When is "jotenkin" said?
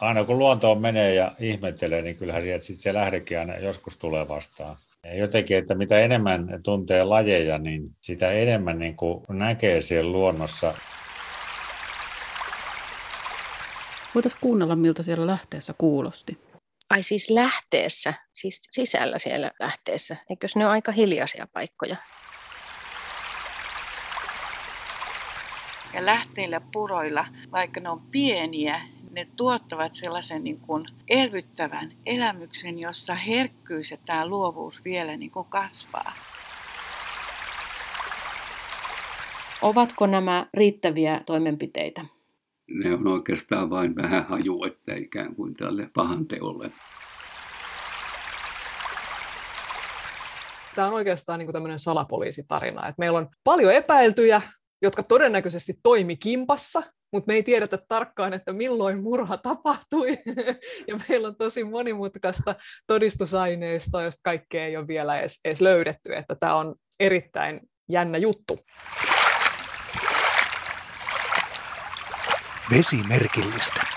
5.14-5.56